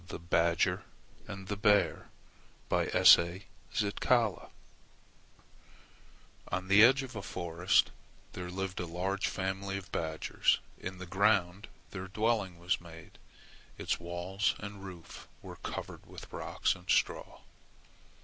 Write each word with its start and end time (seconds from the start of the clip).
THE 0.07 0.17
BADGER 0.17 0.81
AND 1.27 1.47
THE 1.47 1.55
BEAR 1.55 2.09
ON 2.71 2.91
the 2.91 3.39
edge 6.87 7.03
of 7.03 7.15
a 7.15 7.21
forest 7.21 7.91
there 8.33 8.49
lived 8.49 8.79
a 8.79 8.87
large 8.87 9.27
family 9.27 9.77
of 9.77 9.91
badgers. 9.91 10.57
In 10.79 10.97
the 10.97 11.05
ground 11.05 11.67
their 11.91 12.07
dwelling 12.07 12.57
was 12.57 12.81
made. 12.81 13.19
Its 13.77 13.99
walls 13.99 14.55
and 14.57 14.83
roof 14.83 15.27
were 15.43 15.57
covered 15.57 16.07
with 16.07 16.33
rocks 16.33 16.73
and 16.73 16.89
straw. 16.89 17.41